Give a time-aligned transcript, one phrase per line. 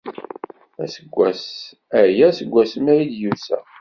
[0.83, 1.41] Aseggas
[1.99, 3.57] aya seg wasmi ay d-yusa.